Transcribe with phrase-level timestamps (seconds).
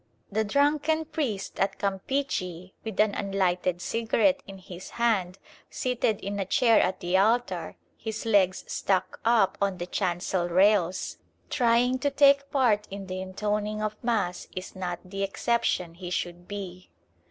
[0.31, 5.37] The drunken priest at Campeachy, with an unlighted cigarette in his hand,
[5.69, 11.19] seated in a chair at the altar, his legs stuck up on the chancel rails,
[11.51, 16.47] trying to take part in the intoning of Mass is not the exception he should
[16.47, 16.89] be.